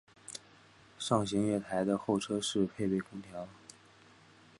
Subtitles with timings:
[0.97, 3.47] 上行月台的候车室配备空调。